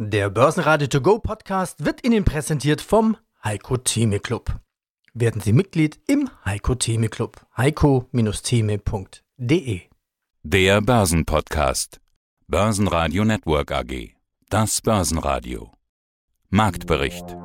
Der 0.00 0.30
Börsenradio 0.30 0.86
To 0.86 1.00
Go 1.00 1.18
Podcast 1.18 1.84
wird 1.84 2.06
Ihnen 2.06 2.24
präsentiert 2.24 2.80
vom 2.80 3.16
Heiko 3.42 3.78
Theme 3.78 4.20
Club. 4.20 4.60
Werden 5.12 5.40
Sie 5.40 5.52
Mitglied 5.52 5.98
im 6.06 6.30
Heiko 6.44 6.76
Theme 6.76 7.08
Club. 7.08 7.44
heiko-theme.de 7.56 9.80
Der 10.44 10.80
Börsenpodcast. 10.80 12.00
Börsenradio 12.46 13.24
Network 13.24 13.72
AG. 13.72 14.14
Das 14.50 14.80
Börsenradio. 14.82 15.72
Marktbericht. 16.48 17.36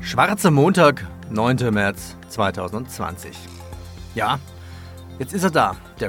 Schwarzer 0.00 0.50
Montag, 0.50 1.06
9. 1.28 1.70
März 1.70 2.16
2020. 2.30 3.36
Ja, 4.14 4.40
jetzt 5.18 5.34
ist 5.34 5.44
er 5.44 5.50
da, 5.50 5.76
der 6.00 6.08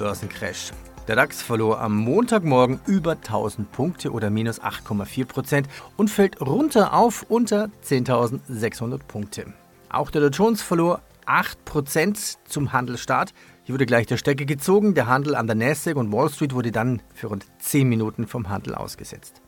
Corona-Börsencrash. 0.00 0.72
Der 1.06 1.16
DAX 1.16 1.42
verlor 1.42 1.80
am 1.80 1.96
Montagmorgen 1.96 2.80
über 2.86 3.12
1000 3.12 3.70
Punkte 3.70 4.12
oder 4.12 4.30
minus 4.30 4.60
8,4 4.60 5.24
Prozent 5.26 5.68
und 5.96 6.08
fällt 6.08 6.40
runter 6.40 6.94
auf 6.94 7.26
unter 7.28 7.70
10.600 7.84 8.98
Punkte. 9.06 9.52
Auch 9.90 10.10
der 10.10 10.22
Dow 10.22 10.28
Jones 10.28 10.62
verlor 10.62 11.02
8 11.26 11.64
Prozent 11.64 12.38
zum 12.44 12.72
Handelstart. 12.72 13.32
Hier 13.64 13.74
wurde 13.74 13.86
gleich 13.86 14.06
der 14.06 14.16
Stecker 14.16 14.44
gezogen. 14.44 14.94
Der 14.94 15.06
Handel 15.06 15.34
an 15.34 15.46
der 15.46 15.56
Nasdaq 15.56 15.96
und 15.96 16.12
Wall 16.12 16.30
Street 16.30 16.54
wurde 16.54 16.72
dann 16.72 17.02
für 17.14 17.28
rund 17.28 17.46
10 17.58 17.88
Minuten 17.88 18.26
vom 18.26 18.48
Handel 18.48 18.74
ausgesetzt. 18.74 19.42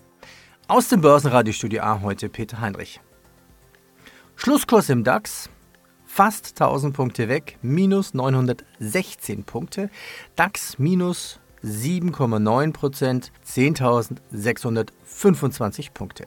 Aus 0.68 0.88
dem 0.88 1.00
Börsenradiostudio 1.00 1.82
A 1.82 2.00
heute 2.02 2.28
Peter 2.28 2.60
Heinrich. 2.60 3.00
Schlusskurs 4.36 4.88
im 4.88 5.04
DAX 5.04 5.48
fast 6.12 6.60
1000 6.60 6.94
Punkte 6.94 7.30
weg, 7.30 7.56
minus 7.62 8.12
916 8.12 9.44
Punkte. 9.44 9.88
DAX 10.36 10.78
minus 10.78 11.40
7,9 11.64 12.74
Prozent, 12.74 13.32
10.625 13.46 15.92
Punkte. 15.94 16.26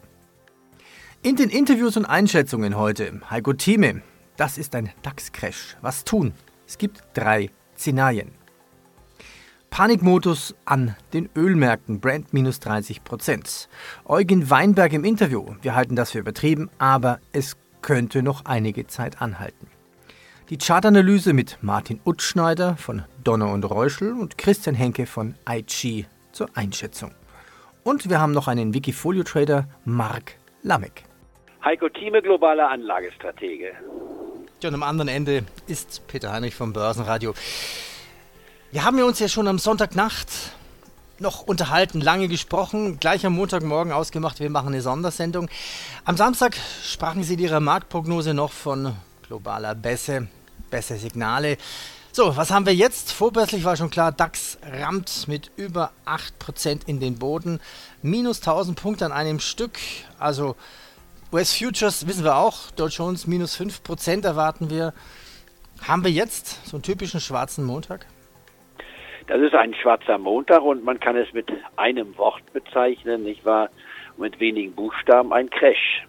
In 1.21 1.35
den 1.35 1.51
Interviews 1.51 1.97
und 1.97 2.05
Einschätzungen 2.05 2.77
heute, 2.77 3.21
Heiko 3.29 3.53
Thieme, 3.53 4.01
das 4.37 4.57
ist 4.57 4.73
ein 4.73 4.89
DAX-Crash. 5.03 5.77
Was 5.81 6.03
tun? 6.03 6.33
Es 6.67 6.79
gibt 6.79 7.03
drei 7.13 7.51
Szenarien. 7.77 8.31
Panikmodus 9.69 10.55
an 10.65 10.95
den 11.13 11.29
Ölmärkten, 11.35 11.99
Brand 11.99 12.33
minus 12.33 12.59
30 12.59 13.03
Prozent. 13.03 13.69
Eugen 14.05 14.49
Weinberg 14.49 14.93
im 14.93 15.03
Interview, 15.03 15.45
wir 15.61 15.75
halten 15.75 15.95
das 15.95 16.09
für 16.11 16.19
übertrieben, 16.19 16.71
aber 16.79 17.19
es 17.33 17.55
könnte 17.83 18.23
noch 18.23 18.45
einige 18.45 18.87
Zeit 18.87 19.21
anhalten. 19.21 19.67
Die 20.51 20.59
Chartanalyse 20.59 21.33
mit 21.33 21.57
Martin 21.61 21.99
Utschneider 22.05 22.77
von 22.77 23.03
Donner 23.23 23.51
und 23.51 23.63
Reuschel 23.63 24.13
und 24.13 24.37
Christian 24.37 24.75
Henke 24.75 25.07
von 25.07 25.33
IG 25.49 26.05
zur 26.33 26.49
Einschätzung. 26.53 27.15
Und 27.83 28.11
wir 28.11 28.19
haben 28.19 28.31
noch 28.31 28.47
einen 28.47 28.75
Wikifolio-Trader, 28.75 29.67
Mark 29.85 30.35
Lamek. 30.61 31.05
Heiko 31.63 31.89
Thieme, 31.89 32.21
globaler 32.21 32.69
Anlagestratege. 32.69 33.71
Ja, 34.61 34.69
und 34.69 34.75
am 34.75 34.83
anderen 34.83 35.07
Ende 35.07 35.45
ist 35.65 36.05
Peter 36.05 36.31
Heinrich 36.31 36.53
vom 36.53 36.73
Börsenradio. 36.73 37.33
Wir 38.71 38.85
haben 38.85 39.01
uns 39.01 39.17
ja 39.17 39.27
schon 39.27 39.47
am 39.47 39.57
Sonntagnacht 39.57 40.29
noch 41.17 41.41
unterhalten, 41.41 42.01
lange 42.01 42.27
gesprochen, 42.27 42.99
gleich 42.99 43.25
am 43.25 43.33
Montagmorgen 43.33 43.91
ausgemacht, 43.91 44.39
wir 44.39 44.51
machen 44.51 44.67
eine 44.67 44.81
Sondersendung. 44.83 45.49
Am 46.03 46.17
Samstag 46.17 46.55
sprachen 46.83 47.23
Sie 47.23 47.33
in 47.33 47.39
Ihrer 47.39 47.61
Marktprognose 47.61 48.35
noch 48.35 48.51
von 48.51 48.95
globaler 49.27 49.75
Bässe, 49.75 50.27
bessere 50.69 50.97
Signale. 50.97 51.57
So, 52.11 52.37
was 52.37 52.51
haben 52.51 52.65
wir 52.65 52.73
jetzt? 52.73 53.11
Vorbörslich 53.11 53.65
war 53.65 53.75
schon 53.75 53.89
klar, 53.89 54.11
DAX 54.11 54.57
rammt 54.63 55.27
mit 55.27 55.51
über 55.57 55.91
8% 56.05 56.87
in 56.87 56.99
den 56.99 57.19
Boden. 57.19 57.59
Minus 58.01 58.39
1000 58.39 58.81
Punkte 58.81 59.05
an 59.05 59.11
einem 59.11 59.39
Stück. 59.39 59.77
Also 60.17 60.55
US 61.33 61.57
Futures 61.57 62.07
wissen 62.07 62.23
wir 62.23 62.37
auch, 62.37 62.71
Dow 62.71 62.87
Jones 62.87 63.27
minus 63.27 63.59
5% 63.59 64.25
erwarten 64.25 64.69
wir. 64.69 64.93
Haben 65.85 66.05
wir 66.05 66.11
jetzt 66.11 66.65
so 66.65 66.77
einen 66.77 66.83
typischen 66.83 67.19
schwarzen 67.19 67.65
Montag? 67.65 68.05
Das 69.27 69.41
ist 69.41 69.53
ein 69.53 69.73
schwarzer 69.73 70.17
Montag 70.17 70.61
und 70.61 70.85
man 70.85 70.99
kann 70.99 71.17
es 71.17 71.33
mit 71.33 71.51
einem 71.75 72.15
Wort 72.17 72.43
bezeichnen, 72.53 73.23
nicht 73.23 73.43
wahr? 73.43 73.69
Mit 74.17 74.39
wenigen 74.39 74.73
Buchstaben 74.73 75.33
ein 75.33 75.49
Crash. 75.49 76.05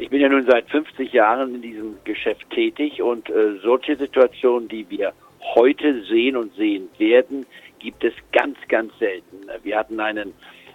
Ich 0.00 0.08
bin 0.08 0.22
ja 0.22 0.30
nun 0.30 0.46
seit 0.46 0.66
50 0.70 1.12
Jahren 1.12 1.56
in 1.56 1.60
diesem 1.60 1.98
Geschäft 2.04 2.48
tätig 2.48 3.02
und 3.02 3.28
äh, 3.28 3.58
solche 3.62 3.96
Situationen, 3.96 4.66
die 4.66 4.88
wir 4.88 5.12
heute 5.54 6.02
sehen 6.04 6.38
und 6.38 6.54
sehen 6.54 6.88
werden, 6.96 7.44
gibt 7.80 8.02
es 8.02 8.14
ganz, 8.32 8.56
ganz 8.68 8.98
selten. 8.98 9.46
Wir 9.62 9.76
hatten 9.76 10.00
einen, 10.00 10.32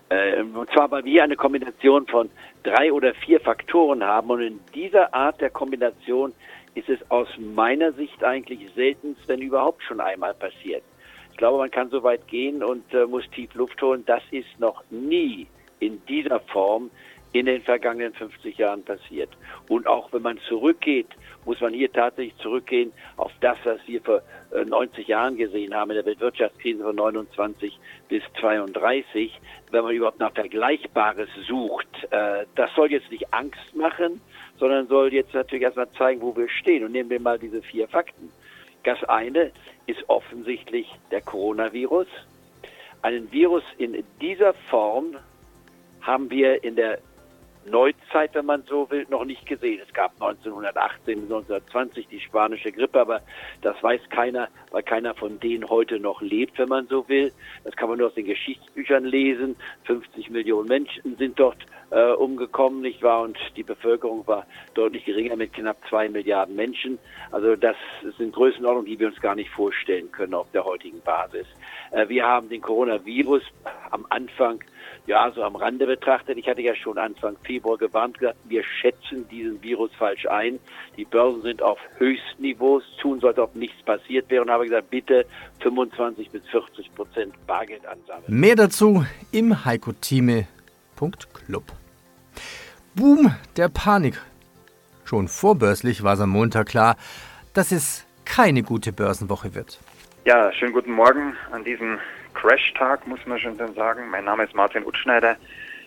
äh, 0.09 0.43
und 0.43 0.69
zwar 0.69 0.91
weil 0.91 1.05
wir 1.05 1.23
eine 1.23 1.35
Kombination 1.35 2.05
von 2.05 2.29
drei 2.61 2.93
oder 2.93 3.15
vier 3.15 3.39
Faktoren 3.39 4.03
haben 4.03 4.29
und 4.29 4.41
in 4.41 4.59
dieser 4.75 5.11
Art 5.11 5.41
der 5.41 5.49
Kombination 5.49 6.31
ist 6.75 6.89
es 6.89 6.99
aus 7.09 7.27
meiner 7.39 7.93
Sicht 7.93 8.23
eigentlich 8.23 8.59
seltenst, 8.75 9.27
wenn 9.27 9.41
überhaupt 9.41 9.81
schon 9.81 10.01
einmal 10.01 10.35
passiert. 10.35 10.83
Ich 11.31 11.37
glaube, 11.37 11.57
man 11.57 11.71
kann 11.71 11.89
so 11.89 12.03
weit 12.03 12.27
gehen 12.27 12.63
und 12.63 12.93
äh, 12.93 13.07
muss 13.07 13.27
tief 13.31 13.55
Luft 13.55 13.81
holen. 13.81 14.03
Das 14.05 14.21
ist 14.29 14.59
noch 14.59 14.83
nie 14.91 15.47
in 15.79 15.99
dieser 16.05 16.39
Form 16.41 16.91
in 17.35 17.47
den 17.47 17.61
vergangenen 17.61 18.13
50 18.13 18.57
Jahren 18.57 18.81
passiert. 18.83 19.29
Und 19.67 19.87
auch 19.87 20.13
wenn 20.13 20.21
man 20.21 20.39
zurückgeht, 20.47 21.09
muss 21.43 21.59
man 21.59 21.73
hier 21.73 21.91
tatsächlich 21.91 22.37
zurückgehen 22.37 22.93
auf 23.17 23.33
das, 23.41 23.57
was 23.65 23.79
wir 23.87 24.01
vor 24.01 24.21
90 24.65 25.05
Jahren 25.05 25.35
gesehen 25.35 25.75
haben 25.75 25.91
in 25.91 25.97
der 25.97 26.05
Weltwirtschaftskrise 26.05 26.81
von 26.81 26.95
29 26.95 27.77
bis 28.07 28.23
32, 28.39 29.37
wenn 29.69 29.83
man 29.83 29.93
überhaupt 29.93 30.21
nach 30.21 30.31
Vergleichbares 30.31 31.27
sucht. 31.45 31.89
Äh, 32.11 32.45
das 32.55 32.73
soll 32.73 32.93
jetzt 32.93 33.11
nicht 33.11 33.33
Angst 33.33 33.75
machen, 33.75 34.21
sondern 34.57 34.87
soll 34.87 35.13
jetzt 35.13 35.33
natürlich 35.33 35.63
erstmal 35.63 35.91
zeigen, 35.91 36.21
wo 36.21 36.37
wir 36.37 36.47
stehen. 36.47 36.85
Und 36.85 36.93
nehmen 36.93 37.09
wir 37.09 37.19
mal 37.19 37.37
diese 37.37 37.61
vier 37.61 37.89
Fakten. 37.89 38.31
Das 38.85 39.03
eine 39.03 39.51
ist 39.87 40.07
offensichtlich 40.07 40.89
der 41.11 41.19
Coronavirus. 41.19 42.07
Einen 43.01 43.29
Virus 43.33 43.63
in 43.77 44.05
dieser 44.21 44.53
Form 44.53 45.17
haben 45.99 46.29
wir 46.29 46.63
in 46.63 46.77
der 46.77 46.99
Neuzeit, 47.65 48.33
wenn 48.33 48.45
man 48.45 48.63
so 48.63 48.89
will, 48.89 49.05
noch 49.09 49.25
nicht 49.25 49.45
gesehen. 49.45 49.81
Es 49.85 49.93
gab 49.93 50.13
1918 50.13 51.23
1920 51.23 52.07
die 52.07 52.19
spanische 52.19 52.71
Grippe, 52.71 52.99
aber 52.99 53.21
das 53.61 53.81
weiß 53.81 54.01
keiner, 54.09 54.49
weil 54.71 54.83
keiner 54.83 55.15
von 55.15 55.39
denen 55.39 55.69
heute 55.69 55.99
noch 55.99 56.21
lebt, 56.21 56.57
wenn 56.59 56.69
man 56.69 56.87
so 56.87 57.07
will. 57.09 57.31
Das 57.63 57.75
kann 57.75 57.89
man 57.89 57.97
nur 57.97 58.07
aus 58.07 58.13
den 58.13 58.25
Geschichtsbüchern 58.25 59.05
lesen. 59.05 59.55
50 59.85 60.29
Millionen 60.29 60.67
Menschen 60.67 61.17
sind 61.17 61.39
dort 61.39 61.65
äh, 61.91 62.11
umgekommen, 62.11 62.81
nicht 62.81 63.01
wahr? 63.03 63.21
Und 63.21 63.37
die 63.55 63.63
Bevölkerung 63.63 64.25
war 64.27 64.45
deutlich 64.73 65.05
geringer 65.05 65.35
mit 65.35 65.53
knapp 65.53 65.77
zwei 65.89 66.09
Milliarden 66.09 66.55
Menschen. 66.55 66.99
Also 67.31 67.55
das 67.55 67.75
sind 68.17 68.33
Größenordnungen, 68.33 68.89
die 68.89 68.99
wir 68.99 69.07
uns 69.07 69.19
gar 69.21 69.35
nicht 69.35 69.49
vorstellen 69.49 70.11
können 70.11 70.33
auf 70.33 70.51
der 70.51 70.65
heutigen 70.65 71.01
Basis. 71.01 71.47
Äh, 71.91 72.09
wir 72.09 72.25
haben 72.25 72.49
den 72.49 72.61
Coronavirus 72.61 73.43
am 73.91 74.05
Anfang 74.09 74.63
ja, 75.07 75.31
so 75.31 75.43
am 75.43 75.55
Rande 75.55 75.85
betrachtet. 75.85 76.37
Ich 76.37 76.47
hatte 76.47 76.61
ja 76.61 76.75
schon 76.75 76.97
Anfang 76.97 77.37
Februar 77.43 77.77
gewarnt, 77.77 78.17
gesagt, 78.19 78.37
wir 78.45 78.63
schätzen 78.63 79.27
diesen 79.29 79.61
Virus 79.61 79.91
falsch 79.97 80.25
ein. 80.27 80.59
Die 80.97 81.05
Börsen 81.05 81.43
sind 81.43 81.61
auf 81.61 81.77
Höchstniveaus, 81.97 82.83
tun 82.99 83.19
sollte, 83.19 83.43
ob 83.43 83.55
nichts 83.55 83.81
passiert 83.83 84.29
wäre 84.29 84.41
und 84.43 84.49
habe 84.49 84.63
gesagt, 84.65 84.89
bitte 84.89 85.25
25 85.61 86.29
bis 86.31 86.47
40 86.47 86.93
Prozent 86.95 87.33
Bargeld 87.45 87.85
ansammeln. 87.85 88.25
Mehr 88.27 88.55
dazu 88.55 89.05
im 89.31 89.63
heikotime.club. 89.65 91.63
Boom 92.95 93.35
der 93.57 93.69
Panik. 93.69 94.19
Schon 95.03 95.27
vorbörslich 95.27 96.03
war 96.03 96.13
es 96.13 96.19
am 96.19 96.31
Montag 96.31 96.67
klar, 96.67 96.97
dass 97.53 97.71
es 97.71 98.07
keine 98.25 98.63
gute 98.63 98.91
Börsenwoche 98.91 99.53
wird. 99.53 99.79
Ja, 100.25 100.51
schönen 100.53 100.73
guten 100.73 100.93
Morgen 100.93 101.35
an 101.51 101.63
diesem 101.63 101.99
Crash-Tag, 102.35 103.07
muss 103.07 103.25
man 103.25 103.39
schon 103.39 103.57
sagen. 103.73 104.09
Mein 104.11 104.25
Name 104.25 104.43
ist 104.43 104.53
Martin 104.53 104.85
Utschneider. 104.85 105.35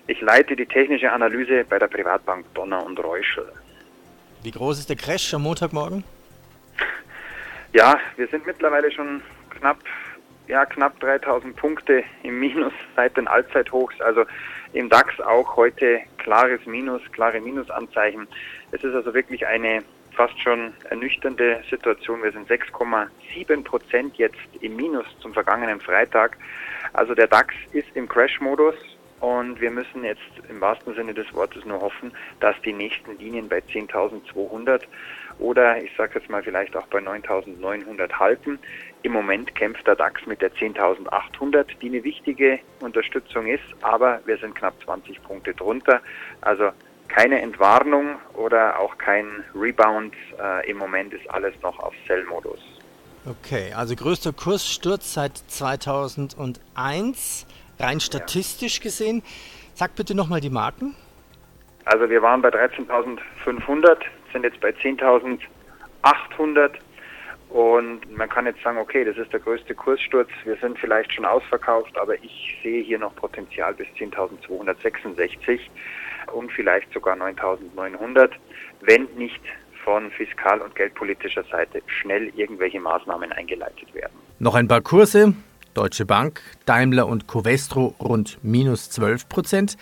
Ich 0.08 0.20
leite 0.20 0.56
die 0.56 0.66
technische 0.66 1.12
Analyse 1.12 1.64
bei 1.64 1.78
der 1.78 1.86
Privatbank 1.86 2.46
Donner 2.54 2.84
und 2.84 2.98
Reuschel. 2.98 3.52
Wie 4.42 4.50
groß 4.50 4.80
ist 4.80 4.88
der 4.88 4.96
Crash 4.96 5.34
am 5.34 5.42
Montagmorgen? 5.42 6.02
Ja, 7.72 7.98
wir 8.16 8.26
sind 8.28 8.46
mittlerweile 8.46 8.90
schon 8.90 9.20
knapp, 9.50 9.78
ja, 10.46 10.64
knapp 10.64 10.98
3000 11.00 11.54
Punkte 11.54 12.02
im 12.22 12.40
Minus 12.40 12.72
seit 12.96 13.16
den 13.16 13.28
Allzeithochs. 13.28 14.00
Also 14.00 14.24
im 14.72 14.88
DAX 14.88 15.20
auch 15.20 15.56
heute 15.56 16.00
klares 16.16 16.64
Minus, 16.66 17.02
klare 17.12 17.40
Minusanzeichen. 17.40 18.26
Es 18.72 18.82
ist 18.82 18.94
also 18.94 19.12
wirklich 19.12 19.46
eine 19.46 19.82
fast 20.12 20.38
schon 20.40 20.72
ernüchternde 20.90 21.62
Situation. 21.70 22.22
Wir 22.22 22.32
sind 22.32 22.48
6,7 22.48 23.64
Prozent 23.64 24.16
jetzt 24.16 24.38
im 24.60 24.76
Minus 24.76 25.06
zum 25.20 25.32
vergangenen 25.32 25.80
Freitag. 25.80 26.36
Also 26.92 27.14
der 27.14 27.26
DAX 27.26 27.54
ist 27.72 27.88
im 27.94 28.08
Crash-Modus 28.08 28.74
und 29.20 29.60
wir 29.60 29.70
müssen 29.70 30.04
jetzt 30.04 30.20
im 30.48 30.60
wahrsten 30.60 30.94
Sinne 30.94 31.14
des 31.14 31.32
Wortes 31.34 31.64
nur 31.64 31.80
hoffen, 31.80 32.12
dass 32.40 32.60
die 32.62 32.72
nächsten 32.72 33.18
Linien 33.18 33.48
bei 33.48 33.58
10.200 33.58 34.82
oder 35.38 35.80
ich 35.82 35.90
sage 35.96 36.18
jetzt 36.18 36.28
mal 36.28 36.42
vielleicht 36.42 36.76
auch 36.76 36.86
bei 36.86 36.98
9.900 36.98 38.12
halten. 38.12 38.58
Im 39.02 39.12
Moment 39.12 39.54
kämpft 39.54 39.86
der 39.86 39.94
DAX 39.94 40.26
mit 40.26 40.42
der 40.42 40.52
10.800, 40.52 41.66
die 41.80 41.88
eine 41.88 42.02
wichtige 42.02 42.58
Unterstützung 42.80 43.46
ist, 43.46 43.62
aber 43.82 44.20
wir 44.24 44.36
sind 44.38 44.54
knapp 44.54 44.74
20 44.84 45.22
Punkte 45.22 45.54
drunter. 45.54 46.00
Also 46.40 46.70
keine 47.08 47.40
Entwarnung 47.40 48.18
oder 48.34 48.78
auch 48.78 48.96
kein 48.98 49.42
Rebound. 49.54 50.14
Äh, 50.40 50.70
Im 50.70 50.78
Moment 50.78 51.12
ist 51.12 51.28
alles 51.30 51.54
noch 51.62 51.78
auf 51.78 51.92
Sell-Modus. 52.06 52.60
Okay, 53.26 53.72
also 53.74 53.96
größter 53.96 54.32
Kurssturz 54.32 55.14
seit 55.14 55.36
2001, 55.36 57.46
rein 57.78 58.00
statistisch 58.00 58.78
ja. 58.78 58.84
gesehen. 58.84 59.22
Sag 59.74 59.94
bitte 59.96 60.14
nochmal 60.14 60.40
die 60.40 60.48
Marken. 60.50 60.94
Also 61.84 62.08
wir 62.08 62.22
waren 62.22 62.40
bei 62.42 62.50
13.500, 62.50 63.98
sind 64.32 64.44
jetzt 64.44 64.60
bei 64.60 64.70
10.800 64.70 66.70
und 67.48 68.00
man 68.14 68.28
kann 68.28 68.44
jetzt 68.46 68.62
sagen, 68.62 68.78
okay, 68.78 69.04
das 69.04 69.16
ist 69.16 69.32
der 69.32 69.40
größte 69.40 69.74
Kurssturz. 69.74 70.28
Wir 70.44 70.56
sind 70.56 70.78
vielleicht 70.78 71.14
schon 71.14 71.24
ausverkauft, 71.24 71.96
aber 71.96 72.14
ich 72.22 72.58
sehe 72.62 72.82
hier 72.82 72.98
noch 72.98 73.16
Potenzial 73.16 73.72
bis 73.74 73.86
10.266 73.98 75.60
und 76.34 76.52
vielleicht 76.52 76.92
sogar 76.92 77.16
9.900, 77.16 78.30
wenn 78.80 79.08
nicht 79.16 79.40
von 79.84 80.10
fiskal- 80.10 80.60
und 80.60 80.74
geldpolitischer 80.74 81.44
Seite 81.50 81.82
schnell 81.86 82.30
irgendwelche 82.36 82.80
Maßnahmen 82.80 83.32
eingeleitet 83.32 83.94
werden. 83.94 84.12
Noch 84.38 84.54
ein 84.54 84.68
paar 84.68 84.82
Kurse. 84.82 85.34
Deutsche 85.74 86.06
Bank, 86.06 86.40
Daimler 86.66 87.06
und 87.06 87.28
Covestro 87.28 87.94
rund 88.00 88.38
minus 88.42 88.90
12 88.90 89.28
Prozent, 89.28 89.76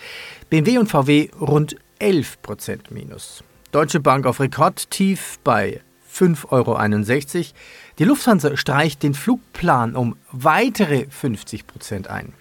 BMW 0.49 0.77
und 0.77 0.87
VW 0.87 1.29
rund 1.39 1.75
11 1.99 2.41
Prozent 2.41 2.91
minus. 2.91 3.43
Deutsche 3.71 3.99
Bank 3.99 4.25
auf 4.25 4.39
Rekordtief 4.39 5.39
bei 5.43 5.81
5,61 6.11 6.51
Euro. 6.51 7.45
Die 7.99 8.03
Lufthansa 8.03 8.55
streicht 8.55 9.03
den 9.03 9.13
Flugplan 9.13 9.95
um 9.95 10.17
weitere 10.31 11.07
50 11.09 11.67
Prozent 11.67 12.09
ein. 12.09 12.33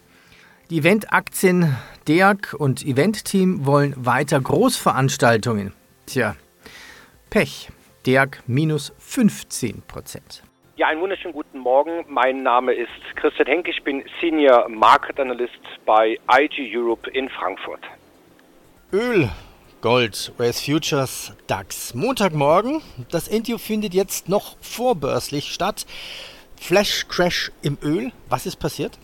Die 0.68 0.78
Eventaktien 0.78 1.76
DEAG 2.08 2.52
und 2.58 2.84
Eventteam 2.84 3.66
wollen 3.66 3.94
weiter 4.04 4.40
Großveranstaltungen. 4.40 5.72
Tja, 6.06 6.34
Pech. 7.30 7.68
DEAG 8.04 8.42
minus 8.48 8.92
15 8.98 9.82
Prozent. 9.82 10.42
Ja, 10.74 10.88
einen 10.88 11.00
wunderschönen 11.00 11.34
guten 11.34 11.60
Morgen. 11.60 12.04
Mein 12.08 12.42
Name 12.42 12.74
ist 12.74 12.90
Christian 13.14 13.46
Henke. 13.46 13.70
Ich 13.70 13.84
bin 13.84 14.02
Senior 14.20 14.68
Market 14.68 15.20
Analyst 15.20 15.54
bei 15.84 16.18
IG 16.36 16.76
Europe 16.76 17.08
in 17.10 17.28
Frankfurt. 17.28 17.82
Öl, 18.92 19.30
Gold, 19.82 20.32
US 20.40 20.60
Futures, 20.64 21.32
DAX. 21.46 21.94
Montagmorgen. 21.94 22.82
Das 23.12 23.28
Interview 23.28 23.58
findet 23.58 23.94
jetzt 23.94 24.28
noch 24.28 24.56
vorbörslich 24.60 25.52
statt. 25.52 25.86
Flash 26.60 27.06
Crash 27.06 27.52
im 27.62 27.78
Öl. 27.84 28.10
Was 28.28 28.46
ist 28.46 28.56
passiert? 28.56 28.98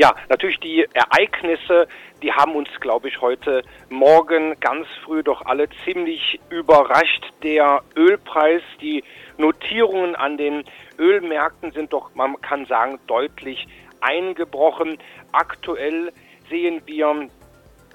Ja, 0.00 0.14
natürlich 0.28 0.60
die 0.60 0.86
Ereignisse, 0.94 1.88
die 2.22 2.32
haben 2.32 2.54
uns, 2.54 2.68
glaube 2.78 3.08
ich, 3.08 3.20
heute 3.20 3.62
Morgen 3.88 4.54
ganz 4.60 4.86
früh 5.04 5.24
doch 5.24 5.44
alle 5.44 5.68
ziemlich 5.84 6.38
überrascht. 6.50 7.24
Der 7.42 7.82
Ölpreis, 7.96 8.62
die 8.80 9.02
Notierungen 9.38 10.14
an 10.14 10.36
den 10.36 10.62
Ölmärkten 11.00 11.72
sind 11.72 11.92
doch, 11.92 12.14
man 12.14 12.40
kann 12.40 12.64
sagen, 12.66 13.00
deutlich 13.08 13.66
eingebrochen. 14.00 14.98
Aktuell 15.32 16.12
sehen 16.48 16.80
wir 16.86 17.28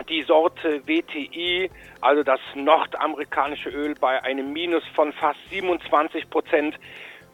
die 0.09 0.23
Sorte 0.23 0.85
WTI, 0.85 1.71
also 2.01 2.21
das 2.21 2.41
nordamerikanische 2.53 3.69
Öl, 3.69 3.95
bei 3.95 4.21
einem 4.21 4.51
Minus 4.51 4.83
von 4.93 5.13
fast 5.13 5.39
27 5.51 6.29
Prozent. 6.29 6.77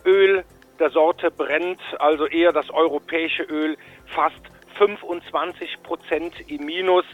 Öl 0.06 0.44
der 0.80 0.92
Sorte 0.92 1.32
brennt, 1.32 1.82
also 1.98 2.28
eher 2.28 2.54
das 2.54 2.70
europäische 2.70 3.44
Öl, 3.44 3.76
fast 4.06 4.40
25 4.80 5.84
Prozent 5.84 6.34
im 6.50 6.66
Minus. 6.66 7.06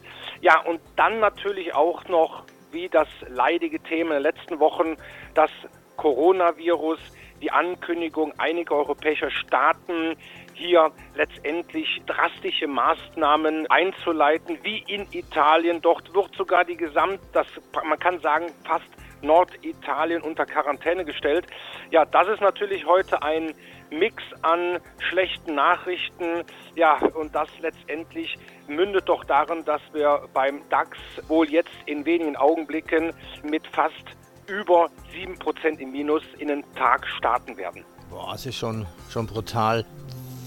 Ja, 0.42 0.62
und 0.62 0.80
dann 0.96 1.20
natürlich 1.20 1.74
auch 1.74 2.08
noch, 2.08 2.46
wie 2.72 2.88
das 2.88 3.08
leidige 3.28 3.80
Thema 3.82 4.16
in 4.16 4.24
den 4.24 4.34
letzten 4.34 4.60
Wochen, 4.60 4.96
das 5.34 5.50
Coronavirus, 5.98 7.00
die 7.42 7.52
Ankündigung 7.52 8.34
einiger 8.38 8.76
europäischer 8.76 9.32
Staaten, 9.32 10.16
hier 10.54 10.92
letztendlich 11.16 12.02
drastische 12.06 12.68
Maßnahmen 12.68 13.68
einzuleiten, 13.68 14.58
wie 14.64 14.84
in 14.88 15.08
Italien. 15.12 15.82
Dort 15.82 16.14
wird 16.14 16.34
sogar 16.36 16.64
die 16.64 16.78
Gesamt, 16.78 17.20
das, 17.34 17.48
man 17.84 18.00
kann 18.00 18.20
sagen, 18.20 18.48
fast 18.64 18.88
Norditalien 19.22 20.22
unter 20.22 20.46
Quarantäne 20.46 21.04
gestellt. 21.04 21.48
Ja, 21.92 22.06
das 22.06 22.28
ist 22.28 22.42
natürlich 22.42 22.86
heute 22.86 23.22
ein 23.22 23.54
Mix 24.00 24.24
an 24.42 24.80
schlechten 25.10 25.56
Nachrichten. 25.56 26.44
Ja, 26.76 26.98
und 27.14 27.34
das 27.34 27.50
letztendlich 27.60 28.38
mündet 28.68 29.08
doch 29.08 29.24
darin, 29.24 29.64
dass 29.66 29.82
wir 29.94 30.28
beim 30.34 30.62
DAX 30.70 30.98
wohl 31.28 31.50
jetzt 31.50 31.76
in 31.86 32.06
wenigen 32.06 32.36
Augenblicken 32.36 33.14
mit 33.44 33.66
fast 33.68 34.06
über 34.48 34.90
7% 35.14 35.80
im 35.80 35.92
Minus 35.92 36.24
in 36.38 36.50
den 36.50 36.64
Tag 36.76 37.06
starten 37.18 37.58
werden. 37.58 37.84
Boah, 38.10 38.34
das 38.34 38.46
ist 38.46 38.58
schon, 38.58 38.86
schon 39.10 39.26
brutal. 39.26 39.86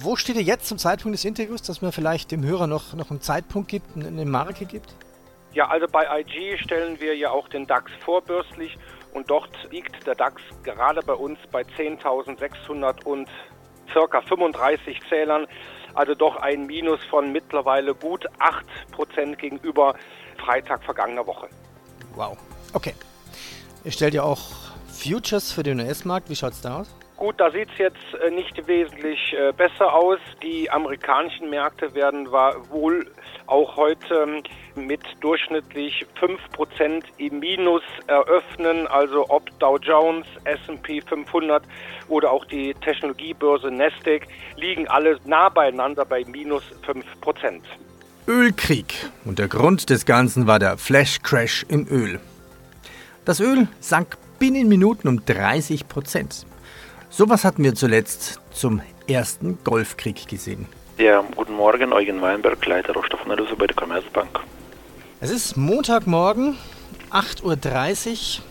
Wo 0.01 0.15
steht 0.15 0.37
ihr 0.37 0.43
jetzt 0.43 0.69
zum 0.69 0.79
Zeitpunkt 0.79 1.17
des 1.19 1.25
Interviews, 1.25 1.63
dass 1.63 1.83
man 1.83 1.91
vielleicht 1.91 2.31
dem 2.31 2.45
Hörer 2.45 2.69
noch, 2.69 2.95
noch 2.95 3.11
einen 3.11 3.21
Zeitpunkt 3.21 3.69
gibt, 3.69 3.97
eine 3.97 4.25
Marke 4.25 4.65
gibt? 4.65 4.95
Ja, 5.55 5.67
also 5.69 5.87
bei 5.91 6.05
IG 6.21 6.59
stellen 6.59 7.01
wir 7.01 7.17
ja 7.17 7.31
auch 7.31 7.49
den 7.49 7.67
DAX 7.67 7.91
vorbörslich 8.05 8.77
und 9.13 9.31
dort 9.31 9.51
liegt 9.71 10.07
der 10.07 10.15
DAX 10.15 10.43
gerade 10.63 11.01
bei 11.03 11.15
uns 11.15 11.39
bei 11.51 11.63
10.600 11.63 13.05
und 13.05 13.29
circa 13.93 14.21
35 14.23 15.01
Zählern. 15.09 15.47
Also 15.95 16.15
doch 16.15 16.37
ein 16.37 16.67
Minus 16.67 17.03
von 17.11 17.33
mittlerweile 17.33 17.95
gut 17.95 18.27
8% 18.39 19.37
gegenüber 19.37 19.95
Freitag 20.39 20.85
vergangener 20.85 21.27
Woche. 21.27 21.49
Wow. 22.15 22.37
Okay. 22.73 22.95
Ihr 23.85 23.93
stellt 23.93 24.15
ja 24.15 24.23
auch 24.23 24.51
Futures 24.87 25.53
für 25.53 25.63
den 25.63 25.81
US-Markt. 25.81 26.29
Wie 26.29 26.37
schaut 26.37 26.53
es 26.53 26.61
da 26.61 26.81
aus? 26.81 26.95
Gut, 27.19 27.35
da 27.41 27.51
sieht 27.51 27.69
es 27.73 27.79
jetzt 27.79 28.15
äh, 28.25 28.31
nicht 28.31 28.69
wesentlich 28.69 29.35
äh, 29.35 29.53
besser 29.53 29.93
aus. 29.93 30.21
Die 30.41 30.71
amerikanischen 30.71 31.51
Märkte 31.51 31.93
werden 31.93 32.31
wohl 32.31 33.11
auch 33.49 33.77
heute 33.77 34.15
ähm, 34.77 34.87
mit 34.87 35.01
durchschnittlich 35.19 36.07
5% 36.21 37.03
im 37.17 37.41
Minus 37.41 37.83
eröffnen. 38.07 38.87
Also 38.87 39.27
ob 39.31 39.51
Dow 39.59 39.79
Jones, 39.79 40.29
SP 40.47 41.03
500 41.03 41.65
oder 42.07 42.31
auch 42.31 42.45
die 42.45 42.73
Technologiebörse 42.75 43.73
Nasdaq 43.73 44.29
liegen 44.55 44.87
alle 44.87 45.19
nah 45.25 45.49
beieinander 45.49 46.05
bei 46.05 46.25
minus 46.25 46.63
5%. 46.87 47.63
Ölkrieg. 48.29 48.95
Und 49.25 49.41
der 49.41 49.49
Grund 49.49 49.91
des 49.91 50.07
Ganzen 50.07 50.47
war 50.47 50.61
der 50.61 50.79
Flash 50.79 51.21
Crash 51.25 51.67
im 51.69 51.89
Öl. 51.91 52.21
Das 53.25 53.41
Öl 53.41 53.67
sank 53.81 54.17
binnen 54.39 54.69
Minuten 54.69 55.09
um 55.09 55.27
30 55.27 55.89
Prozent. 55.89 56.47
Sowas 57.11 57.45
hatten 57.45 57.65
wir 57.65 57.75
zuletzt 57.75 58.39
zum 58.51 58.83
ersten 59.09 59.59
Golfkrieg 59.65 60.29
gesehen. 60.29 60.67
Ja, 60.99 61.25
guten 61.37 61.55
Morgen, 61.55 61.93
Eugen 61.93 62.21
Weinberg, 62.21 62.65
Leiter 62.67 62.93
Rohstoffanalyse 62.93 63.57
bei 63.57 63.67
der 63.67 63.75
Commerzbank. 63.75 64.41
Es 65.21 65.31
ist 65.31 65.57
Montagmorgen, 65.57 66.57
8.30 67.11 68.39
Uhr. 68.39 68.45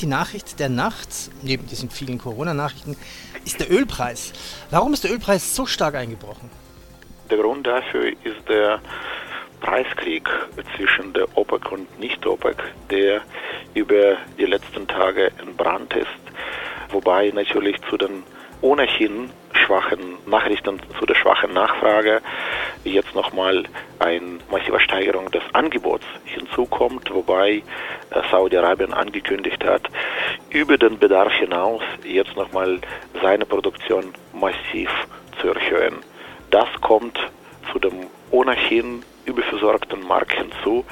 Die 0.00 0.06
Nachricht 0.06 0.58
der 0.58 0.68
Nacht, 0.68 1.08
neben 1.42 1.66
diesen 1.66 1.90
vielen 1.90 2.18
Corona-Nachrichten, 2.18 2.96
ist 3.44 3.60
der 3.60 3.70
Ölpreis. 3.70 4.32
Warum 4.70 4.92
ist 4.92 5.04
der 5.04 5.12
Ölpreis 5.12 5.54
so 5.54 5.64
stark 5.64 5.94
eingebrochen? 5.94 6.50
Der 7.30 7.38
Grund 7.38 7.66
dafür 7.66 8.08
ist 8.24 8.48
der 8.48 8.80
Preiskrieg 9.60 10.28
zwischen 10.76 11.12
der 11.12 11.26
OPEC 11.36 11.72
und 11.72 12.00
Nicht-OPEC, 12.00 12.56
der 12.90 13.22
über 13.74 14.16
die 14.38 14.46
letzten 14.46 14.86
Tage 14.88 15.30
entbrannt 15.38 15.94
ist 15.94 16.27
wobei 16.90 17.30
natürlich 17.34 17.80
zu 17.88 17.96
den 17.96 18.22
ohnehin 18.60 19.30
schwachen 19.52 20.16
Nachrichten, 20.26 20.80
zu 20.98 21.06
der 21.06 21.14
schwachen 21.14 21.52
Nachfrage 21.52 22.20
jetzt 22.84 23.14
nochmal 23.14 23.64
eine 23.98 24.38
massive 24.50 24.80
Steigerung 24.80 25.30
des 25.30 25.42
Angebots 25.52 26.04
hinzukommt, 26.24 27.12
wobei 27.12 27.62
äh, 28.10 28.22
Saudi-Arabien 28.30 28.92
angekündigt 28.92 29.64
hat, 29.64 29.82
über 30.50 30.76
den 30.76 30.98
Bedarf 30.98 31.32
hinaus 31.34 31.82
jetzt 32.04 32.36
nochmal 32.36 32.80
seine 33.22 33.46
Produktion 33.46 34.12
massiv 34.32 34.90
zu 35.40 35.48
erhöhen. 35.48 35.96
Das 36.50 36.68
kommt 36.80 37.18
zu 37.72 37.78
dem 37.78 38.06
ohnehin 38.30 39.02
überversorgten 39.28 40.06
Markt 40.06 40.32
hinzu 40.32 40.84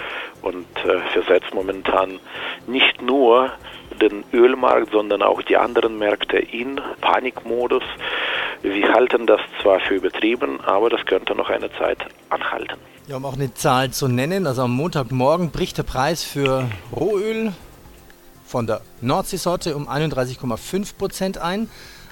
und 0.43 0.67
äh, 0.85 0.99
versetzt 1.13 1.53
momentan 1.55 2.21
nicht 2.67 3.03
nur 3.03 3.51
den 4.01 4.25
Ölmarkt, 4.33 4.93
sondern 4.93 5.23
auch 5.23 5.43
die 5.43 5.57
anderen 5.57 5.99
Märkte 5.99 6.39
in 6.39 6.81
Panikmodus. 7.01 7.83
Wir 8.63 8.93
halten 8.93 9.27
das 9.27 9.41
zwar 9.63 9.81
für 9.81 9.95
übertrieben, 9.95 10.61
aber 10.61 10.91
das 10.91 11.05
könnte 11.07 11.35
noch 11.35 11.51
eine 11.51 11.71
Zeit 11.73 11.99
anhalten. 12.31 12.77
Ja, 13.07 13.17
um 13.17 13.25
auch 13.25 13.35
eine 13.35 13.55
Zahl 13.55 13.91
zu 13.91 14.09
nennen, 14.09 14.47
also 14.47 14.63
am 14.63 14.73
Montagmorgen 14.73 15.51
bricht 15.51 15.79
der 15.79 15.85
Preis 15.85 16.25
für 16.25 16.69
Rohöl 16.95 17.53
von 18.45 18.67
der 18.67 18.81
Nordseesorte 19.01 19.77
um 19.77 19.89
31,5 19.89 20.97
Prozent 20.97 21.39
ein 21.39 21.69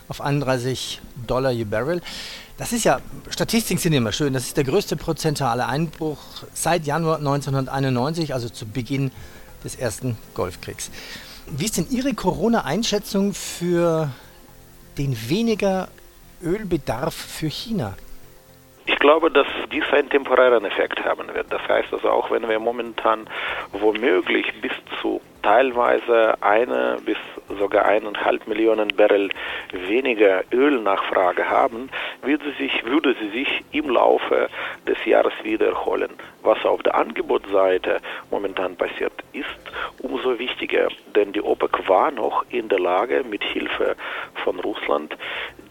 auf 0.09 0.21
31 0.21 1.01
Dollar 1.27 1.51
je 1.51 1.65
Barrel. 1.65 2.01
Das 2.57 2.73
ist 2.73 2.85
ja, 2.85 3.01
Statistiken 3.31 3.81
sind 3.81 3.93
immer 3.93 4.13
schön, 4.13 4.33
das 4.33 4.45
ist 4.45 4.57
der 4.57 4.65
größte 4.65 4.97
prozentuale 4.97 5.67
Einbruch 5.67 6.19
seit 6.53 6.87
Januar 6.87 7.19
1991, 7.19 8.33
also 8.33 8.49
zu 8.49 8.67
Beginn 8.67 9.11
des 9.65 9.77
ersten 9.77 10.17
Golfkriegs. 10.35 10.91
Wie 11.47 11.65
ist 11.65 11.77
denn 11.77 11.87
Ihre 11.91 12.15
Corona-Einschätzung 12.15 13.35
für 13.35 14.11
den 14.97 15.17
weniger 15.29 15.89
Ölbedarf 16.43 17.15
für 17.15 17.49
China? 17.49 17.95
Ich 18.87 18.97
glaube, 18.99 19.31
dass 19.31 19.47
dies 19.73 19.85
einen 19.93 20.11
temporären 20.11 20.65
Effekt 20.65 21.03
haben 21.05 21.27
wird. 21.35 21.51
Das 21.51 21.63
heißt 21.67 21.93
also, 21.93 22.09
auch 22.11 22.31
wenn 22.31 22.49
wir 22.49 22.59
momentan 22.59 23.27
womöglich 23.73 24.47
bis 24.61 24.73
zu 25.01 25.21
teilweise 25.45 26.35
eine 26.41 26.97
bis 27.05 27.19
sogar 27.59 27.85
eineinhalb 27.85 28.49
Millionen 28.49 28.89
Barrel 28.89 29.29
weniger 29.73 30.43
Ölnachfrage 30.51 31.49
haben, 31.49 31.91
würde, 32.23 32.51
sich, 32.59 32.85
würde 32.85 33.15
sie 33.21 33.29
sich 33.29 33.65
im 33.73 33.91
Laufe 33.91 34.49
des 34.89 34.97
Jahres 35.05 35.35
wiederholen. 35.43 36.11
Was 36.45 36.63
auf 36.67 36.83
der 36.83 36.95
Angebotsseite 36.95 38.01
momentan 38.31 38.77
passiert, 38.77 39.13
ist 39.33 39.47
umso 40.01 40.39
wichtiger, 40.39 40.89
denn 41.17 41.33
die 41.33 41.41
OPEC 41.41 41.89
war 41.89 42.11
noch 42.11 42.45
in 42.51 42.69
der 42.69 42.81
Lage, 42.81 43.25
mit 43.25 43.43
Hilfe 43.43 43.97
von 44.45 44.61
Russland 44.61 45.17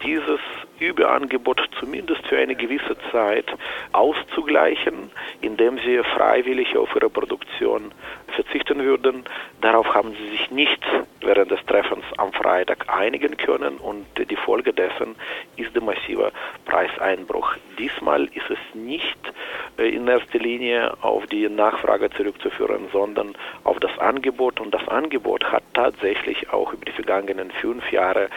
dieses 0.02 0.40
Überangebot 0.80 1.62
zumindest 1.78 2.26
für 2.26 2.38
eine 2.38 2.56
gewisse 2.56 2.96
Zeit 3.12 3.46
auszugleichen, 3.92 5.10
indem 5.40 5.78
sie 5.78 6.02
freiwillig 6.02 6.76
auf 6.76 6.94
ihre 6.96 7.08
Produktion 7.08 7.92
verzichten 8.28 8.80
würden. 8.82 9.24
Darauf 9.60 9.94
haben 9.94 10.12
sie 10.16 10.28
sich 10.30 10.50
nicht 10.50 10.82
während 11.24 11.50
des 11.50 11.64
Treffens 11.66 12.04
am 12.18 12.32
Freitag 12.32 12.86
einigen 12.88 13.36
können 13.36 13.76
und 13.78 14.06
die 14.18 14.36
Folge 14.36 14.72
dessen 14.72 15.14
ist 15.56 15.74
der 15.74 15.82
massive 15.82 16.32
Preiseinbruch. 16.64 17.54
Diesmal 17.78 18.24
ist 18.26 18.50
es 18.50 18.58
nicht 18.74 19.18
äh, 19.78 19.88
in 19.88 20.06
erster 20.06 20.38
Linie 20.38 20.92
auf 21.02 21.26
die 21.26 21.48
Nachfrage 21.48 22.10
zurückzuführen, 22.10 22.88
sondern 22.92 23.34
auf 23.64 23.78
das 23.80 23.96
Angebot 23.98 24.60
und 24.60 24.72
das 24.72 24.86
Angebot 24.88 25.44
hat 25.44 25.62
tatsächlich 25.74 26.50
auch 26.50 26.72
über 26.72 26.84
die 26.84 26.92
vergangenen 26.92 27.50
fünf 27.50 27.90
Jahre 27.90 28.28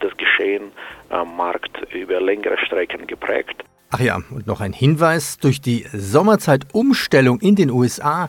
das 0.00 0.16
Geschehen 0.16 0.72
am 1.08 1.36
Markt 1.36 1.92
über 1.92 2.20
längere 2.20 2.58
Strecken 2.58 3.06
geprägt. 3.06 3.64
Ach 3.90 4.00
ja, 4.00 4.16
und 4.30 4.46
noch 4.46 4.60
ein 4.60 4.72
Hinweis, 4.72 5.38
durch 5.38 5.60
die 5.60 5.86
Sommerzeitumstellung 5.92 7.40
in 7.40 7.54
den 7.54 7.70
USA 7.70 8.28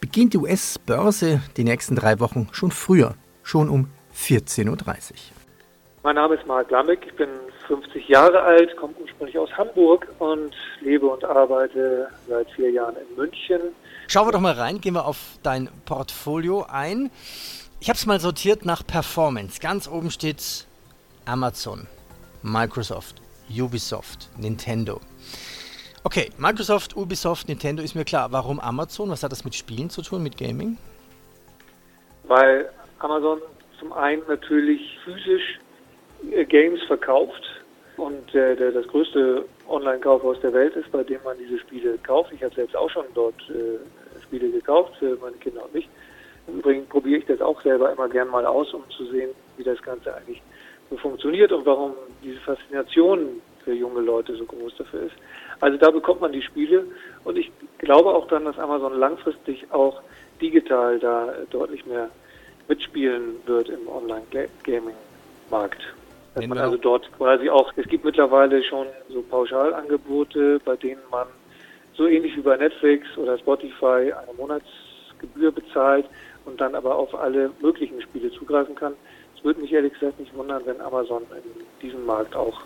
beginnt 0.00 0.34
die 0.34 0.38
US-Börse 0.38 1.40
die 1.56 1.64
nächsten 1.64 1.96
drei 1.96 2.18
Wochen 2.20 2.48
schon 2.52 2.70
früher, 2.70 3.14
schon 3.46 3.68
um 3.68 3.88
14.30 4.14 4.68
Uhr. 4.68 4.76
Mein 6.02 6.16
Name 6.16 6.34
ist 6.34 6.46
Marc 6.46 6.70
Lambeck, 6.70 7.06
ich 7.06 7.14
bin 7.14 7.28
50 7.68 8.08
Jahre 8.08 8.40
alt, 8.42 8.76
komme 8.76 8.94
ursprünglich 9.00 9.38
aus 9.38 9.50
Hamburg 9.56 10.06
und 10.18 10.54
lebe 10.80 11.06
und 11.06 11.24
arbeite 11.24 12.08
seit 12.28 12.50
vier 12.50 12.70
Jahren 12.70 12.96
in 12.96 13.16
München. 13.16 13.60
Schauen 14.08 14.26
wir 14.26 14.32
doch 14.32 14.40
mal 14.40 14.52
rein, 14.52 14.80
gehen 14.80 14.94
wir 14.94 15.04
auf 15.04 15.38
dein 15.42 15.68
Portfolio 15.84 16.66
ein. 16.68 17.10
Ich 17.80 17.88
habe 17.88 17.96
es 17.96 18.06
mal 18.06 18.20
sortiert 18.20 18.64
nach 18.64 18.84
Performance. 18.84 19.60
Ganz 19.60 19.88
oben 19.88 20.10
steht 20.10 20.66
Amazon, 21.24 21.86
Microsoft, 22.42 23.16
Ubisoft, 23.48 24.28
Nintendo. 24.38 25.00
Okay, 26.02 26.30
Microsoft, 26.38 26.96
Ubisoft, 26.96 27.48
Nintendo 27.48 27.82
ist 27.82 27.94
mir 27.94 28.04
klar. 28.04 28.30
Warum 28.30 28.60
Amazon? 28.60 29.10
Was 29.10 29.22
hat 29.22 29.32
das 29.32 29.44
mit 29.44 29.54
Spielen 29.54 29.90
zu 29.90 30.02
tun, 30.02 30.22
mit 30.22 30.36
Gaming? 30.36 30.78
Weil 32.28 32.70
Amazon 32.98 33.40
zum 33.78 33.92
einen 33.92 34.22
natürlich 34.26 34.98
physisch 35.04 35.58
äh, 36.30 36.44
Games 36.44 36.82
verkauft 36.84 37.42
und 37.96 38.34
äh, 38.34 38.56
der, 38.56 38.72
das 38.72 38.86
größte 38.88 39.44
Online-Kaufhaus 39.68 40.40
der 40.40 40.52
Welt 40.52 40.76
ist, 40.76 40.90
bei 40.92 41.02
dem 41.02 41.22
man 41.24 41.36
diese 41.38 41.58
Spiele 41.58 41.98
kauft. 41.98 42.32
Ich 42.32 42.42
habe 42.42 42.54
selbst 42.54 42.76
auch 42.76 42.90
schon 42.90 43.04
dort 43.14 43.38
äh, 43.50 44.22
Spiele 44.22 44.50
gekauft 44.50 44.94
für 44.98 45.16
meine 45.20 45.36
Kinder 45.36 45.64
und 45.64 45.74
mich. 45.74 45.88
Im 46.48 46.58
Übrigen 46.58 46.86
probiere 46.86 47.18
ich 47.18 47.26
das 47.26 47.40
auch 47.40 47.60
selber 47.62 47.92
immer 47.92 48.08
gern 48.08 48.28
mal 48.28 48.46
aus, 48.46 48.72
um 48.72 48.88
zu 48.90 49.06
sehen, 49.06 49.30
wie 49.56 49.64
das 49.64 49.80
Ganze 49.82 50.14
eigentlich 50.14 50.40
so 50.90 50.96
funktioniert 50.96 51.52
und 51.52 51.66
warum 51.66 51.94
diese 52.22 52.38
Faszination 52.40 53.40
für 53.64 53.72
junge 53.72 54.00
Leute 54.00 54.36
so 54.36 54.44
groß 54.44 54.76
dafür 54.76 55.02
ist. 55.02 55.16
Also 55.60 55.76
da 55.76 55.90
bekommt 55.90 56.20
man 56.20 56.32
die 56.32 56.42
Spiele 56.42 56.84
und 57.24 57.36
ich 57.36 57.50
glaube 57.78 58.10
auch 58.14 58.28
dann, 58.28 58.44
dass 58.44 58.58
Amazon 58.58 58.98
langfristig 58.98 59.66
auch 59.72 60.00
digital 60.40 61.00
da 61.00 61.34
deutlich 61.50 61.84
mehr 61.86 62.10
mitspielen 62.68 63.36
wird 63.46 63.68
im 63.68 63.88
Online-Gaming-Markt. 63.88 65.82
Dass 66.34 66.46
man 66.46 66.58
also 66.58 66.76
dort 66.76 67.10
quasi 67.16 67.48
auch, 67.48 67.72
es 67.76 67.88
gibt 67.88 68.04
mittlerweile 68.04 68.62
schon 68.62 68.86
so 69.08 69.22
Pauschalangebote, 69.22 70.60
bei 70.64 70.76
denen 70.76 71.00
man 71.10 71.26
so 71.94 72.06
ähnlich 72.06 72.36
wie 72.36 72.42
bei 72.42 72.56
Netflix 72.56 73.06
oder 73.16 73.38
Spotify 73.38 74.12
eine 74.12 74.34
Monatsgebühr 74.36 75.50
bezahlt 75.50 76.04
und 76.44 76.60
dann 76.60 76.74
aber 76.74 76.94
auf 76.94 77.14
alle 77.14 77.50
möglichen 77.60 78.02
Spiele 78.02 78.30
zugreifen 78.30 78.74
kann. 78.74 78.92
Es 79.36 79.44
würde 79.44 79.60
mich 79.60 79.72
ehrlich 79.72 79.94
gesagt 79.94 80.20
nicht 80.20 80.34
wundern, 80.34 80.62
wenn 80.66 80.80
Amazon 80.80 81.22
in 81.22 81.64
diesen 81.80 82.04
Markt 82.04 82.36
auch 82.36 82.60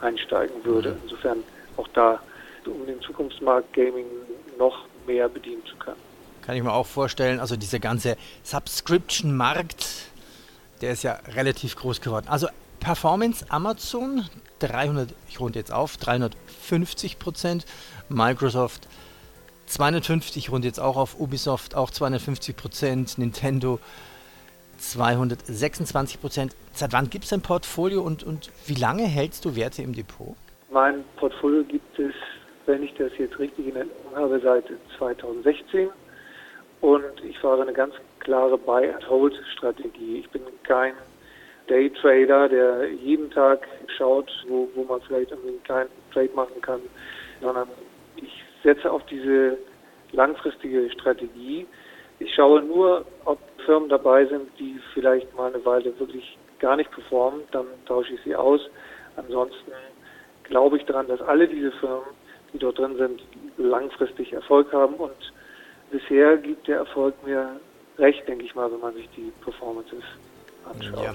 einsteigen 0.00 0.64
würde. 0.64 0.90
Mhm. 0.90 0.96
Insofern 1.04 1.44
auch 1.76 1.88
da, 1.94 2.20
um 2.66 2.86
den 2.86 3.00
Zukunftsmarkt 3.00 3.72
Gaming 3.72 4.06
noch 4.58 4.84
mehr 5.06 5.28
bedienen 5.28 5.64
zu 5.64 5.76
können. 5.76 6.13
Kann 6.44 6.56
ich 6.56 6.62
mir 6.62 6.72
auch 6.72 6.86
vorstellen, 6.86 7.40
also 7.40 7.56
dieser 7.56 7.78
ganze 7.78 8.16
Subscription-Markt, 8.42 9.86
der 10.82 10.92
ist 10.92 11.02
ja 11.02 11.18
relativ 11.34 11.74
groß 11.76 12.02
geworden. 12.02 12.26
Also 12.28 12.48
Performance 12.80 13.46
Amazon 13.48 14.28
300, 14.58 15.14
ich 15.28 15.40
runde 15.40 15.58
jetzt 15.58 15.72
auf, 15.72 15.96
350 15.96 17.18
Prozent. 17.18 17.64
Microsoft 18.10 18.88
250, 19.66 20.36
ich 20.36 20.52
runde 20.52 20.68
jetzt 20.68 20.80
auch 20.80 20.98
auf. 20.98 21.18
Ubisoft 21.18 21.74
auch 21.74 21.90
250 21.90 22.54
Prozent. 22.54 23.16
Nintendo 23.16 23.80
226 24.76 26.20
Prozent. 26.20 26.56
Seit 26.74 26.92
wann 26.92 27.08
gibt 27.08 27.24
es 27.24 27.32
ein 27.32 27.40
Portfolio 27.40 28.02
und, 28.02 28.22
und 28.22 28.50
wie 28.66 28.74
lange 28.74 29.04
hältst 29.04 29.46
du 29.46 29.56
Werte 29.56 29.80
im 29.80 29.94
Depot? 29.94 30.36
Mein 30.70 31.04
Portfolio 31.16 31.64
gibt 31.64 31.98
es, 31.98 32.12
wenn 32.66 32.82
ich 32.82 32.92
das 32.98 33.12
jetzt 33.16 33.38
richtig 33.38 33.68
in 33.68 33.76
Erinnerung 33.76 34.14
habe, 34.14 34.40
seit 34.42 34.64
2016. 34.98 35.88
Und 36.84 37.24
ich 37.24 37.38
fahre 37.38 37.62
eine 37.62 37.72
ganz 37.72 37.94
klare 38.18 38.58
Buy-and-Hold-Strategie. 38.58 40.18
Ich 40.18 40.28
bin 40.28 40.42
kein 40.64 40.92
Daytrader, 41.66 42.50
der 42.50 42.90
jeden 42.92 43.30
Tag 43.30 43.66
schaut, 43.96 44.30
wo, 44.48 44.68
wo 44.74 44.84
man 44.84 45.00
vielleicht 45.00 45.32
einen 45.32 45.62
kleinen 45.62 45.88
Trade 46.12 46.28
machen 46.34 46.60
kann, 46.60 46.82
sondern 47.40 47.68
ich 48.16 48.44
setze 48.62 48.92
auf 48.92 49.02
diese 49.06 49.56
langfristige 50.12 50.90
Strategie. 50.90 51.66
Ich 52.18 52.34
schaue 52.34 52.60
nur, 52.60 53.06
ob 53.24 53.38
Firmen 53.64 53.88
dabei 53.88 54.26
sind, 54.26 54.50
die 54.58 54.78
vielleicht 54.92 55.34
mal 55.34 55.54
eine 55.54 55.64
Weile 55.64 55.98
wirklich 55.98 56.36
gar 56.58 56.76
nicht 56.76 56.90
performen, 56.90 57.44
dann 57.52 57.64
tausche 57.86 58.12
ich 58.12 58.20
sie 58.24 58.36
aus. 58.36 58.60
Ansonsten 59.16 59.72
glaube 60.42 60.76
ich 60.76 60.84
daran, 60.84 61.08
dass 61.08 61.22
alle 61.22 61.48
diese 61.48 61.72
Firmen, 61.72 62.04
die 62.52 62.58
dort 62.58 62.78
drin 62.78 62.98
sind, 62.98 63.22
langfristig 63.56 64.34
Erfolg 64.34 64.70
haben 64.70 64.96
und 64.96 65.32
bisher 65.90 66.36
gibt 66.38 66.66
der 66.68 66.78
Erfolg 66.78 67.14
mir 67.24 67.60
recht, 67.98 68.26
denke 68.26 68.44
ich 68.44 68.54
mal, 68.54 68.70
wenn 68.70 68.80
man 68.80 68.94
sich 68.94 69.08
die 69.16 69.32
Performances 69.42 70.02
anschaut. 70.64 71.04
Ja. 71.04 71.12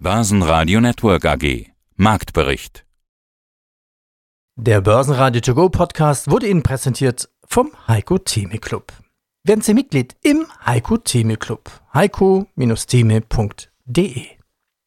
Börsenradio 0.00 0.80
Network 0.80 1.24
AG 1.24 1.66
Marktbericht 1.96 2.84
Der 4.54 4.80
Börsenradio 4.80 5.40
To 5.40 5.54
Go 5.54 5.68
Podcast 5.68 6.30
wurde 6.30 6.46
Ihnen 6.46 6.62
präsentiert 6.62 7.28
vom 7.48 7.72
Heiko 7.88 8.18
Theme 8.18 8.58
Club. 8.58 8.92
Werden 9.44 9.62
Sie 9.62 9.74
Mitglied 9.74 10.14
im 10.22 10.46
Heiko 10.64 10.98
Theme 10.98 11.36
Club. 11.36 11.68
heiko-theme.de 11.94 14.37